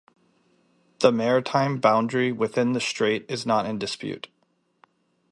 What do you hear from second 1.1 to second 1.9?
maritime